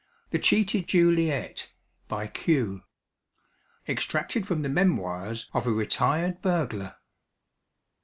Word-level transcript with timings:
THE 0.31 0.39
CHEATED 0.39 0.87
JULIET. 0.87 1.71
BY 2.07 2.25
Q. 2.25 2.81
_Extracted 3.87 4.47
from 4.47 4.63
the 4.63 4.67
Memoirs 4.69 5.47
of 5.53 5.67
a 5.67 5.71
Retired 5.71 6.41
Burglar. 6.41 6.95